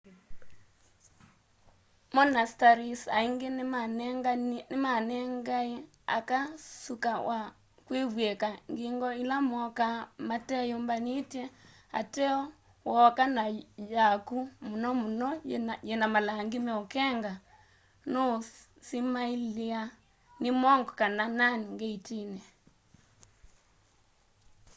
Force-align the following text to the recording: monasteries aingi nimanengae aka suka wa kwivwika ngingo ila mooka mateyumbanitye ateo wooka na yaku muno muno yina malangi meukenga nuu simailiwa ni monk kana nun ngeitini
monasteries 2.15 3.01
aingi 3.19 3.47
nimanengae 4.73 5.73
aka 6.17 6.39
suka 6.83 7.11
wa 7.29 7.39
kwivwika 7.85 8.49
ngingo 8.71 9.09
ila 9.21 9.37
mooka 9.49 9.87
mateyumbanitye 10.29 11.43
ateo 11.99 12.39
wooka 12.89 13.23
na 13.35 13.43
yaku 13.95 14.37
muno 14.67 14.89
muno 15.01 15.27
yina 15.87 16.07
malangi 16.13 16.57
meukenga 16.67 17.33
nuu 18.11 18.35
simailiwa 18.87 19.81
ni 20.41 20.49
monk 20.61 20.87
kana 20.99 21.23
nun 21.37 21.59
ngeitini 21.73 22.41